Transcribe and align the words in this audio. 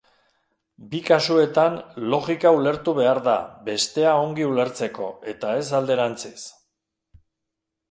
Bi 0.93 1.01
kasuetan 1.09 1.75
logika 2.13 2.53
ulertu 2.61 2.95
behar 3.01 3.21
da 3.29 3.37
bestea 3.69 4.15
ongi 4.23 4.49
ulertzeko, 4.55 5.13
eta 5.35 5.55
ez 5.61 5.65
alderantziz. 5.83 6.37